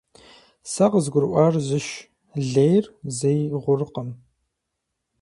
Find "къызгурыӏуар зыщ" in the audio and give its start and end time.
0.91-1.87